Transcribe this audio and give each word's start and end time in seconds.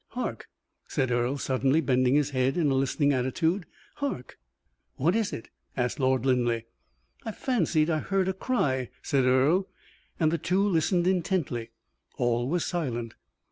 "Hark!" 0.13 0.49
said 0.87 1.11
Earle, 1.11 1.37
suddenly 1.37 1.79
bending 1.79 2.15
his 2.15 2.31
head 2.31 2.57
in 2.57 2.71
a 2.71 2.73
listening 2.73 3.13
attitude. 3.13 3.67
"Hark!" 3.97 4.39
"What 4.95 5.15
is 5.15 5.31
it?" 5.31 5.51
asked 5.77 5.99
Lord 5.99 6.25
Linleigh. 6.25 6.63
"I 7.23 7.31
fancied 7.31 7.87
I 7.91 7.99
heard 7.99 8.27
a 8.27 8.33
cry," 8.33 8.89
said 9.03 9.25
Earle, 9.25 9.69
and 10.19 10.31
the 10.31 10.39
two 10.39 10.67
listened 10.67 11.05
intently. 11.05 11.69
All 12.17 12.49
was 12.49 12.65
silent. 12.65 13.13